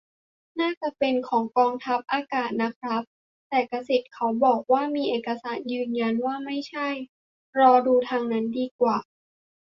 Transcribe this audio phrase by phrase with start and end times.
[0.59, 3.01] น่าจะเป็นของกองทัพอากาศนะครับ
[3.49, 6.87] แต่กษิตเขาบอกว่ามีเอกสารยืนยันว่าไม่ใช่
[7.59, 8.97] รอดูทางนั้นดีกว่า